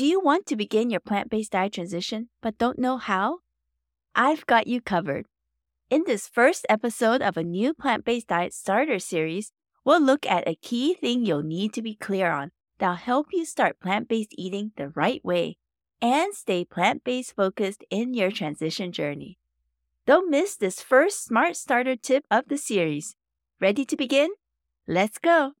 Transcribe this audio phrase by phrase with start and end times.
[0.00, 3.40] Do you want to begin your plant based diet transition but don't know how?
[4.14, 5.26] I've got you covered.
[5.90, 9.52] In this first episode of a new plant based diet starter series,
[9.84, 13.44] we'll look at a key thing you'll need to be clear on that'll help you
[13.44, 15.58] start plant based eating the right way
[16.00, 19.38] and stay plant based focused in your transition journey.
[20.06, 23.16] Don't miss this first Smart Starter tip of the series.
[23.60, 24.30] Ready to begin?
[24.88, 25.52] Let's go!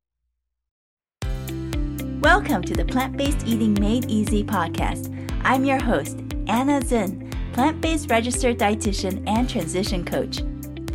[2.32, 5.12] Welcome to the Plant Based Eating Made Easy podcast.
[5.42, 10.44] I'm your host, Anna Zinn, plant based registered dietitian and transition coach.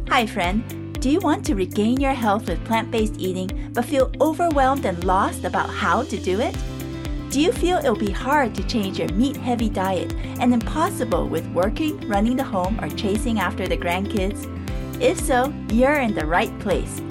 [0.07, 0.97] Hi, friend.
[1.01, 5.03] Do you want to regain your health with plant based eating but feel overwhelmed and
[5.03, 6.55] lost about how to do it?
[7.31, 11.45] Do you feel it'll be hard to change your meat heavy diet and impossible with
[11.49, 14.47] working, running the home, or chasing after the grandkids?
[15.01, 17.01] If so, you're in the right place.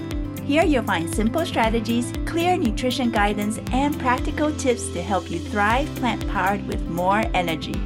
[0.45, 5.89] Here you'll find simple strategies, clear nutrition guidance, and practical tips to help you thrive
[5.97, 7.81] plant powered with more energy.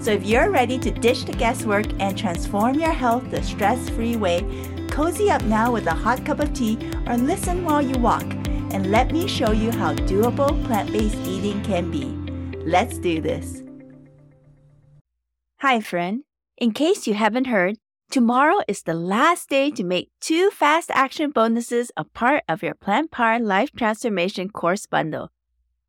[0.00, 4.16] So if you're ready to ditch the guesswork and transform your health the stress free
[4.16, 4.40] way,
[4.90, 8.24] cozy up now with a hot cup of tea or listen while you walk,
[8.72, 12.06] and let me show you how doable plant based eating can be.
[12.64, 13.62] Let's do this.
[15.58, 16.24] Hi, friend.
[16.56, 17.76] In case you haven't heard,
[18.10, 22.74] Tomorrow is the last day to make two fast action bonuses a part of your
[22.74, 25.30] Plant Power Life Transformation course bundle.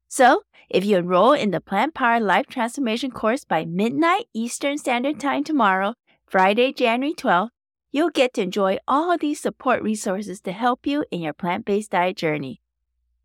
[0.08, 5.20] So, if you enroll in the Plant Power Life Transformation course by midnight Eastern Standard
[5.20, 5.96] Time tomorrow,
[6.28, 7.50] Friday, January 12th,
[7.92, 11.90] you'll get to enjoy all these support resources to help you in your plant based
[11.90, 12.62] diet journey.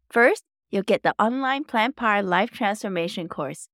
[0.08, 3.69] First, you'll get the online Plant Power Life Transformation course.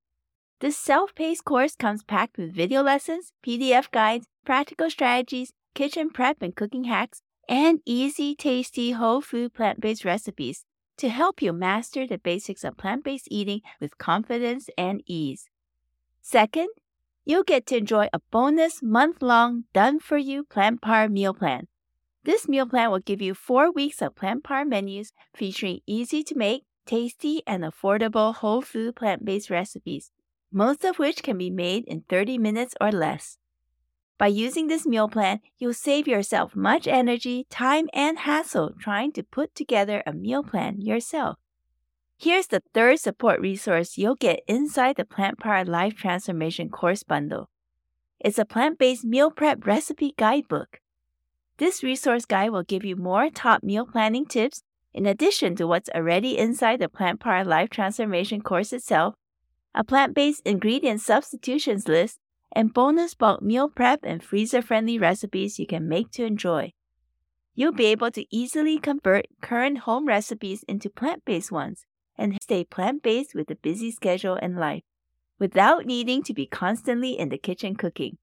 [0.63, 6.41] This self paced course comes packed with video lessons, PDF guides, practical strategies, kitchen prep
[6.41, 10.65] and cooking hacks, and easy, tasty, whole food plant based recipes
[10.99, 15.51] to help you master the basics of plant based eating with confidence and ease.
[16.21, 16.69] Second,
[17.25, 21.67] you'll get to enjoy a bonus month long done for you Plant Power meal plan.
[22.22, 26.39] This meal plan will give you four weeks of Plant Power menus featuring easy to
[26.39, 30.12] make, tasty, and affordable whole food plant based recipes
[30.53, 33.39] most of which can be made in 30 minutes or less.
[34.19, 39.23] By using this meal plan, you'll save yourself much energy, time, and hassle trying to
[39.25, 41.39] put together a meal plan yourself.
[42.19, 47.49] Here's the third support resource you'll get inside the Plant Power Life Transformation course bundle.
[48.21, 50.81] It's a plant based meal prep recipe guidebook.
[51.57, 54.63] This resource guide will give you more top meal planning tips
[54.95, 59.17] in addition to what's already inside the Plant Power Life Transformation course itself
[59.75, 62.19] a plant based ingredient substitutions list,
[62.55, 66.72] and bonus bulk meal prep and freezer friendly recipes you can make to enjoy.
[67.55, 71.84] You'll be able to easily convert current home recipes into plant based ones
[72.16, 74.83] and stay plant based with a busy schedule and life
[75.38, 78.16] without needing to be constantly in the kitchen cooking.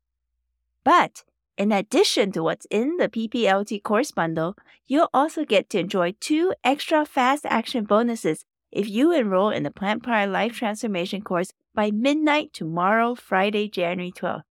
[0.84, 1.24] But
[1.58, 4.56] in addition to what's in the PPLT course bundle,
[4.88, 9.72] you'll also get to enjoy two extra fast action bonuses if you enroll in the
[9.72, 14.44] Plant Power Life Transformation course by midnight tomorrow, Friday, January 12th.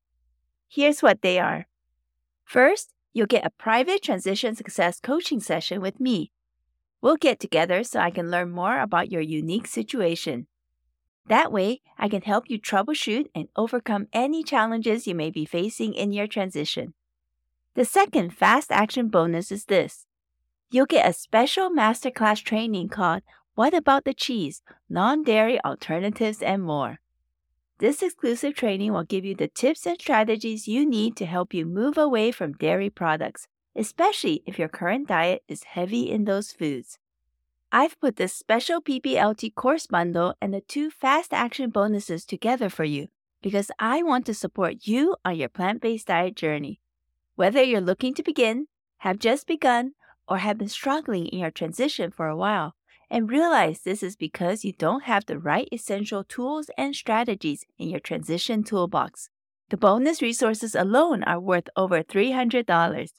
[0.67, 1.67] Here's what they are.
[2.43, 6.31] First, you'll get a private transition success coaching session with me.
[7.01, 10.47] We'll get together so I can learn more about your unique situation.
[11.27, 15.93] That way, I can help you troubleshoot and overcome any challenges you may be facing
[15.93, 16.93] in your transition.
[17.75, 20.05] The second fast action bonus is this.
[20.71, 23.23] You'll get a special masterclass training called
[23.57, 26.99] what about the cheese, non dairy alternatives, and more?
[27.79, 31.65] This exclusive training will give you the tips and strategies you need to help you
[31.65, 36.99] move away from dairy products, especially if your current diet is heavy in those foods.
[37.71, 42.83] I've put this special PPLT course bundle and the two fast action bonuses together for
[42.83, 43.07] you
[43.41, 46.79] because I want to support you on your plant based diet journey.
[47.33, 48.67] Whether you're looking to begin,
[48.97, 49.93] have just begun,
[50.27, 52.75] or have been struggling in your transition for a while,
[53.09, 57.89] and realize this is because you don't have the right essential tools and strategies in
[57.89, 59.29] your transition toolbox.
[59.69, 63.09] The bonus resources alone are worth over $300.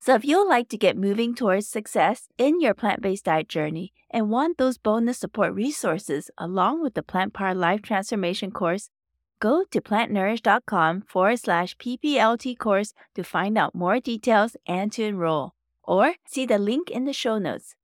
[0.00, 4.30] So if you'd like to get moving towards success in your plant-based diet journey and
[4.30, 8.90] want those bonus support resources along with the Plant Power Life Transformation course,
[9.38, 15.52] go to plantnourished.com forward slash PPLT course to find out more details and to enroll.
[15.84, 17.74] Or see the link in the show notes.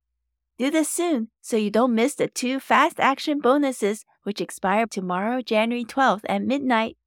[0.59, 5.41] Do this soon so you don't miss the two fast action bonuses which expire tomorrow,
[5.41, 6.97] January 12th at midnight.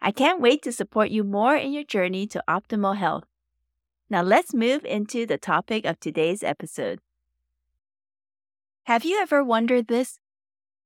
[0.00, 3.22] I can't wait to support you more in your journey to optimal health.
[4.10, 6.98] Now let's move into the topic of today's episode.
[8.86, 10.18] Have you ever wondered this?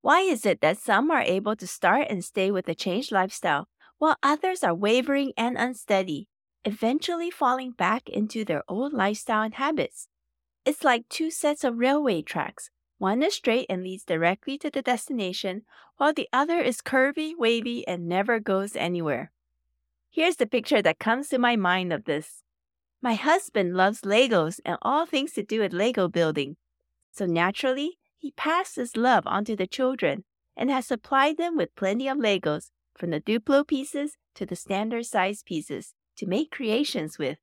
[0.02, 3.68] Why is it that some are able to start and stay with a changed lifestyle,
[3.96, 6.28] while others are wavering and unsteady,
[6.62, 10.08] eventually falling back into their old lifestyle and habits?
[10.66, 12.70] It's like two sets of railway tracks.
[12.98, 15.62] One is straight and leads directly to the destination,
[15.96, 19.30] while the other is curvy, wavy, and never goes anywhere.
[20.10, 22.42] Here's the picture that comes to my mind of this.
[23.00, 26.56] My husband loves Legos and all things to do with Lego building.
[27.12, 30.24] So naturally, he passed his love on to the children
[30.56, 35.06] and has supplied them with plenty of Legos, from the Duplo pieces to the standard
[35.06, 37.38] size pieces, to make creations with.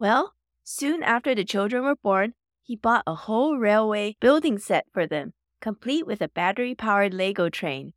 [0.00, 5.06] Well, soon after the children were born, he bought a whole railway building set for
[5.06, 7.92] them, complete with a battery powered Lego train.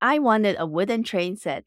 [0.00, 1.64] I wanted a wooden train set.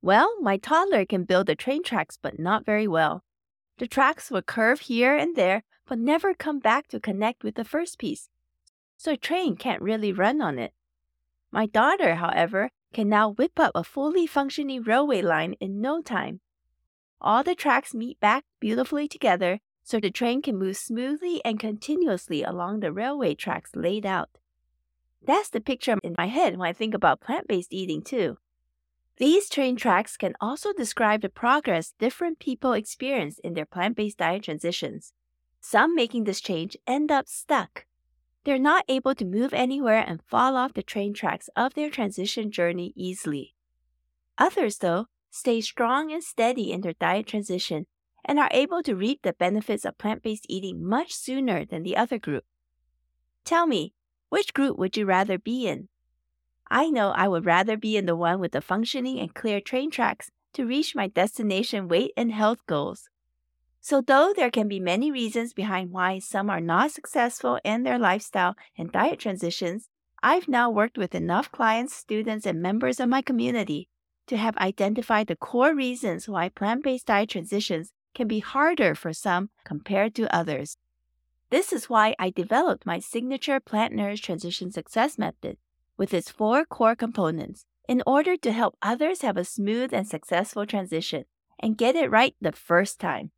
[0.00, 3.24] Well, my toddler can build the train tracks, but not very well.
[3.78, 7.64] The tracks will curve here and there, but never come back to connect with the
[7.64, 8.28] first piece.
[8.96, 10.72] So a train can't really run on it.
[11.50, 16.40] My daughter, however, can now whip up a fully functioning railway line in no time.
[17.24, 22.42] All the tracks meet back beautifully together so the train can move smoothly and continuously
[22.42, 24.28] along the railway tracks laid out.
[25.24, 28.38] That's the picture in my head when I think about plant based eating, too.
[29.18, 34.18] These train tracks can also describe the progress different people experience in their plant based
[34.18, 35.12] diet transitions.
[35.60, 37.86] Some making this change end up stuck.
[38.44, 42.50] They're not able to move anywhere and fall off the train tracks of their transition
[42.50, 43.54] journey easily.
[44.38, 47.86] Others, though, stay strong and steady in their diet transition
[48.24, 51.96] and are able to reap the benefits of plant based eating much sooner than the
[51.96, 52.44] other group.
[53.44, 53.94] Tell me,
[54.28, 55.88] which group would you rather be in?
[56.70, 59.90] I know I would rather be in the one with the functioning and clear train
[59.90, 63.08] tracks to reach my destination weight and health goals.
[63.80, 67.98] So, though there can be many reasons behind why some are not successful in their
[67.98, 69.88] lifestyle and diet transitions,
[70.22, 73.88] I've now worked with enough clients, students, and members of my community
[74.26, 79.12] to have identified the core reasons why plant based diet transitions can be harder for
[79.12, 80.76] some compared to others.
[81.50, 85.58] This is why I developed my signature Plant Nourish Transition Success Method
[85.96, 90.66] with its four core components in order to help others have a smooth and successful
[90.66, 91.24] transition
[91.60, 93.32] and get it right the first time.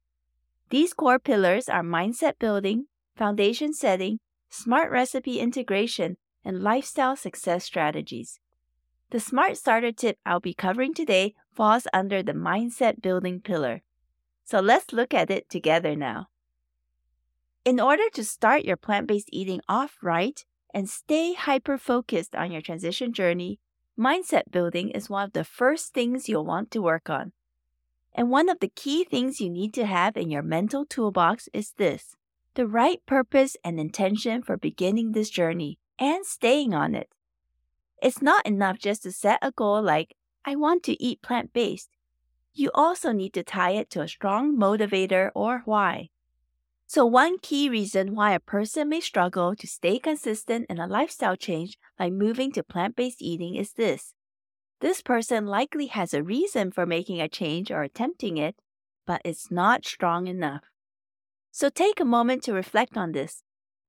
[0.71, 2.87] These core pillars are mindset building,
[3.17, 8.39] foundation setting, smart recipe integration, and lifestyle success strategies.
[9.11, 13.83] The Smart Starter tip I'll be covering today falls under the mindset building pillar.
[14.45, 16.29] So let's look at it together now.
[17.65, 22.53] In order to start your plant based eating off right and stay hyper focused on
[22.53, 23.61] your transition journey,
[23.99, 27.33] mindset building is one of the first things you'll want to work on.
[28.15, 31.73] And one of the key things you need to have in your mental toolbox is
[31.79, 32.17] this
[32.55, 37.09] the right purpose and intention for beginning this journey and staying on it.
[38.05, 40.15] It's not enough just to set a goal like,
[40.45, 41.91] I want to eat plant based
[42.55, 46.09] you also need to tie it to a strong motivator or why.
[46.87, 51.37] So, one key reason why a person may struggle to stay consistent in a lifestyle
[51.37, 54.15] change like moving to plant based eating is this.
[54.81, 58.57] This person likely has a reason for making a change or attempting it,
[59.07, 60.63] but it's not strong enough.
[61.51, 63.43] So, take a moment to reflect on this.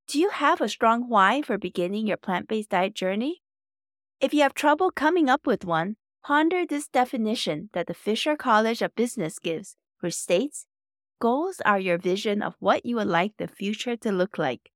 [0.08, 3.42] Do you have a strong why for beginning your plant based diet journey?
[4.26, 8.82] If you have trouble coming up with one, Ponder this definition that the Fisher College
[8.82, 10.66] of Business gives, which states
[11.22, 14.72] Goals are your vision of what you would like the future to look like.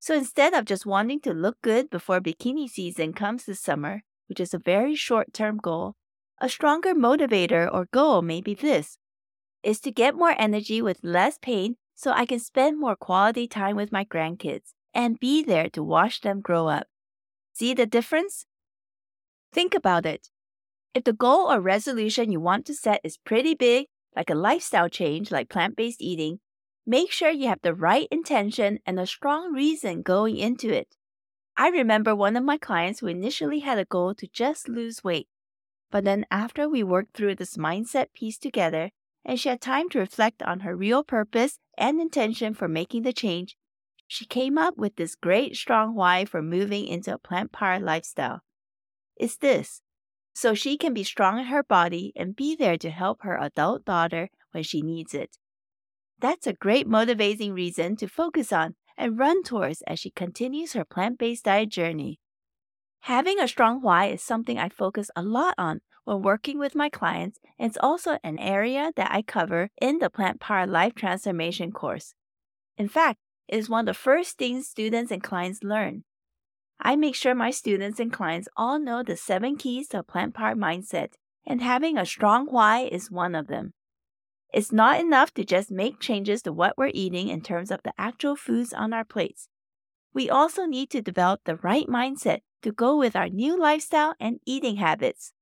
[0.00, 4.40] So instead of just wanting to look good before bikini season comes this summer, which
[4.40, 5.94] is a very short term goal,
[6.40, 8.98] a stronger motivator or goal may be this
[9.62, 13.76] is to get more energy with less pain so I can spend more quality time
[13.76, 16.88] with my grandkids and be there to watch them grow up.
[17.52, 18.46] See the difference?
[19.54, 20.30] Think about it.
[20.94, 24.88] If the goal or resolution you want to set is pretty big, like a lifestyle
[24.88, 26.40] change like plant based eating,
[26.84, 30.96] make sure you have the right intention and a strong reason going into it.
[31.56, 35.28] I remember one of my clients who initially had a goal to just lose weight.
[35.88, 38.90] But then, after we worked through this mindset piece together,
[39.24, 43.12] and she had time to reflect on her real purpose and intention for making the
[43.12, 43.56] change,
[44.08, 48.42] she came up with this great strong why for moving into a plant powered lifestyle.
[49.16, 49.82] It's this
[50.34, 53.84] so she can be strong in her body and be there to help her adult
[53.84, 55.38] daughter when she needs it.
[56.18, 60.84] That's a great motivating reason to focus on and run towards as she continues her
[60.84, 62.18] plant based diet journey.
[63.02, 66.88] Having a strong why is something I focus a lot on when working with my
[66.88, 71.72] clients, and it's also an area that I cover in the Plant Power Life Transformation
[71.72, 72.14] course.
[72.76, 73.18] In fact,
[73.48, 76.04] it is one of the first things students and clients learn.
[76.80, 80.34] I make sure my students and clients all know the seven keys to a plant
[80.34, 81.14] powered mindset,
[81.46, 83.72] and having a strong why is one of them.
[84.52, 87.92] It's not enough to just make changes to what we're eating in terms of the
[87.98, 89.48] actual foods on our plates.
[90.12, 94.38] We also need to develop the right mindset to go with our new lifestyle and
[94.46, 95.32] eating habits.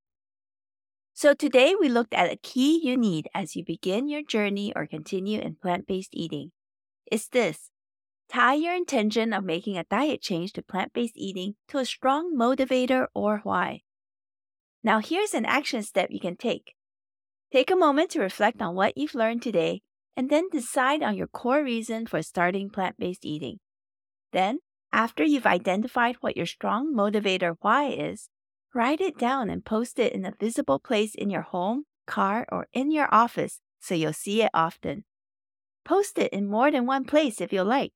[1.13, 4.87] So, today we looked at a key you need as you begin your journey or
[4.87, 6.51] continue in plant based eating.
[7.05, 7.69] It's this
[8.33, 12.35] tie your intention of making a diet change to plant based eating to a strong
[12.35, 13.81] motivator or why.
[14.83, 16.73] Now, here's an action step you can take.
[17.51, 19.81] Take a moment to reflect on what you've learned today
[20.17, 23.59] and then decide on your core reason for starting plant based eating.
[24.31, 24.59] Then,
[24.91, 28.29] after you've identified what your strong motivator why is,
[28.73, 32.67] write it down and post it in a visible place in your home, car, or
[32.73, 35.03] in your office so you'll see it often.
[35.85, 37.91] Post it in more than one place if you like.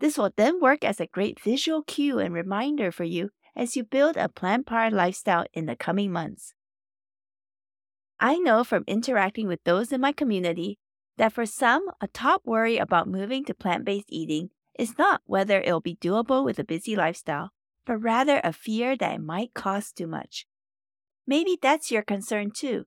[0.00, 3.82] This will then work as a great visual cue and reminder for you as you
[3.82, 6.54] build a plant powered lifestyle in the coming months.
[8.20, 10.78] I know from interacting with those in my community
[11.16, 15.60] that for some, a top worry about moving to plant based eating is not whether
[15.60, 17.50] it'll be doable with a busy lifestyle,
[17.84, 20.46] but rather a fear that it might cost too much.
[21.26, 22.86] Maybe that's your concern too.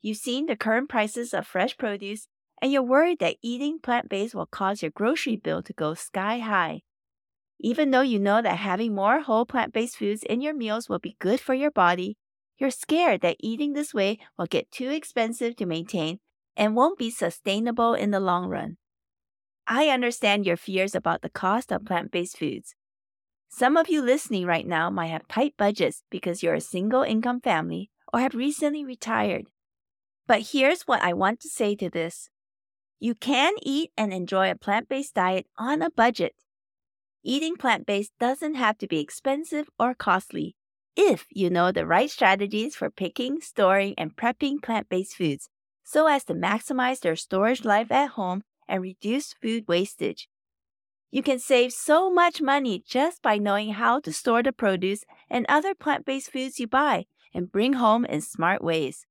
[0.00, 2.26] You've seen the current prices of fresh produce
[2.62, 6.38] and you're worried that eating plant based will cause your grocery bill to go sky
[6.38, 6.82] high.
[7.60, 11.00] Even though you know that having more whole plant based foods in your meals will
[11.00, 12.16] be good for your body,
[12.58, 16.20] you're scared that eating this way will get too expensive to maintain
[16.56, 18.76] and won't be sustainable in the long run.
[19.66, 22.76] I understand your fears about the cost of plant based foods.
[23.48, 27.40] Some of you listening right now might have tight budgets because you're a single income
[27.40, 29.46] family or have recently retired.
[30.28, 32.30] But here's what I want to say to this
[33.02, 36.36] you can eat and enjoy a plant based diet on a budget.
[37.24, 40.54] Eating plant based doesn't have to be expensive or costly
[40.94, 45.48] if you know the right strategies for picking, storing, and prepping plant based foods
[45.82, 50.28] so as to maximize their storage life at home and reduce food wastage.
[51.10, 55.44] You can save so much money just by knowing how to store the produce and
[55.48, 59.06] other plant based foods you buy and bring home in smart ways.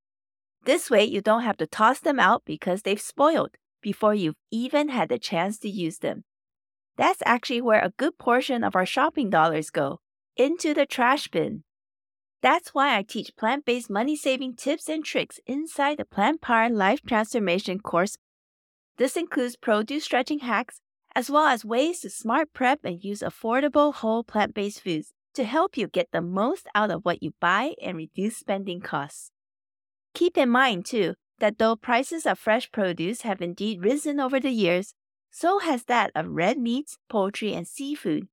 [0.64, 4.90] This way, you don't have to toss them out because they've spoiled before you've even
[4.90, 6.24] had the chance to use them.
[6.98, 10.00] That's actually where a good portion of our shopping dollars go
[10.38, 11.64] into the trash bin.
[12.42, 16.70] That's why I teach plant based money saving tips and tricks inside the Plant Power
[16.70, 18.18] Life Transformation course.
[18.98, 20.80] This includes produce stretching hacks,
[21.16, 25.44] as well as ways to smart prep and use affordable whole plant based foods to
[25.44, 29.32] help you get the most out of what you buy and reduce spending costs.
[30.14, 34.52] Keep in mind, too, that though prices of fresh produce have indeed risen over the
[34.52, 34.94] years,
[35.30, 38.28] so has that of red meats, poultry, and seafood.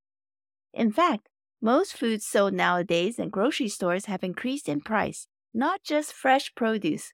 [0.72, 1.28] In fact,
[1.60, 7.12] most foods sold nowadays in grocery stores have increased in price, not just fresh produce.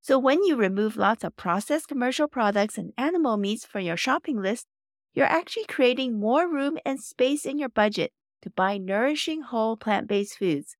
[0.00, 4.40] So when you remove lots of processed commercial products and animal meats from your shopping
[4.40, 4.66] list,
[5.12, 10.06] you're actually creating more room and space in your budget to buy nourishing whole plant
[10.06, 10.76] based foods.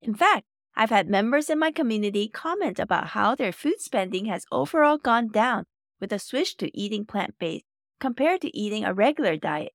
[0.00, 4.44] In fact, I've had members in my community comment about how their food spending has
[4.52, 5.64] overall gone down
[6.00, 7.64] with a switch to eating plant based
[7.98, 9.72] compared to eating a regular diet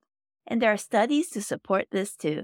[0.48, 2.43] and there are studies to support this too.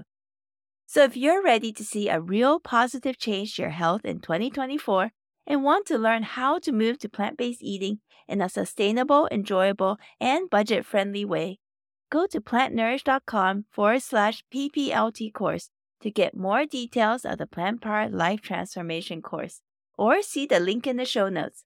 [0.86, 5.10] So if you're ready to see a real positive change to your health in 2024
[5.46, 9.98] and want to learn how to move to plant based eating in a sustainable, enjoyable,
[10.20, 11.58] and budget friendly way,
[12.10, 18.08] go to plantnourished.com forward slash PPLT course to get more details of the Plant Power
[18.08, 19.60] Life Transformation course
[19.96, 21.64] or see the link in the show notes.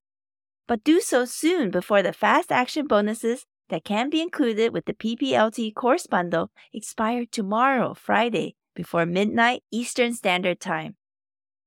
[0.67, 4.95] But do so soon before the fast action bonuses that can be included with the
[4.95, 10.97] PPLT course bundle expire tomorrow, Friday, before midnight Eastern Standard Time.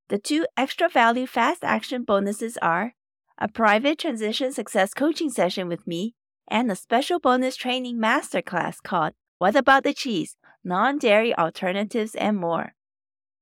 [0.09, 2.93] The two extra value fast action bonuses are
[3.37, 6.13] a private transition success coaching session with me
[6.47, 10.35] and a special bonus training masterclass called What About the Cheese?
[10.67, 12.73] Non Dairy Alternatives and More.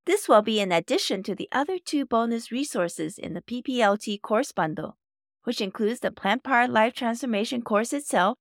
[0.06, 4.51] This will be in addition to the other two bonus resources in the PPLT course
[4.51, 4.98] bundle,
[5.46, 8.38] which includes the Plant Power Life Transformation course itself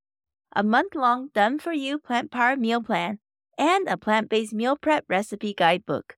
[0.55, 3.21] a month long done for you plant power meal plan,
[3.57, 6.17] and a plant based meal prep recipe guidebook.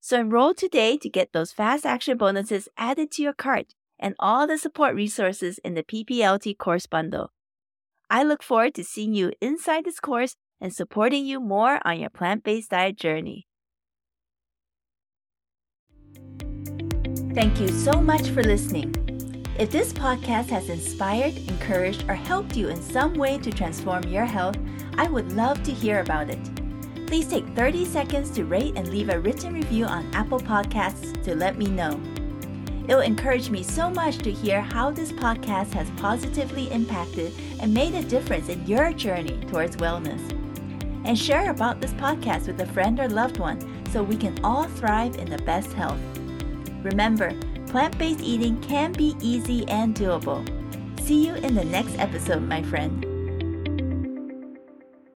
[0.00, 4.46] So enroll today to get those fast action bonuses added to your cart and all
[4.46, 7.32] the support resources in the PPLT course bundle.
[8.08, 12.10] I look forward to seeing you inside this course and supporting you more on your
[12.10, 13.46] plant based diet journey.
[17.34, 18.94] Thank you so much for listening.
[19.58, 24.24] If this podcast has inspired, encouraged, or helped you in some way to transform your
[24.24, 24.56] health,
[24.96, 27.06] I would love to hear about it.
[27.06, 31.34] Please take 30 seconds to rate and leave a written review on Apple Podcasts to
[31.34, 32.00] let me know.
[32.88, 37.74] It will encourage me so much to hear how this podcast has positively impacted and
[37.74, 40.45] made a difference in your journey towards wellness.
[41.06, 43.60] And share about this podcast with a friend or loved one
[43.92, 46.00] so we can all thrive in the best health.
[46.82, 47.32] Remember,
[47.68, 50.44] plant based eating can be easy and doable.
[51.02, 53.05] See you in the next episode, my friend.